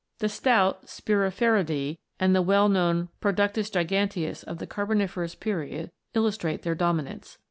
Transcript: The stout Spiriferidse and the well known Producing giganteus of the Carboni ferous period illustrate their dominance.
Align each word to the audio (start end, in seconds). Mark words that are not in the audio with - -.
The 0.17 0.29
stout 0.29 0.87
Spiriferidse 0.87 1.99
and 2.19 2.35
the 2.35 2.41
well 2.41 2.67
known 2.69 3.09
Producing 3.19 3.71
giganteus 3.85 4.43
of 4.43 4.57
the 4.57 4.65
Carboni 4.65 5.07
ferous 5.07 5.39
period 5.39 5.91
illustrate 6.15 6.63
their 6.63 6.73
dominance. 6.73 7.37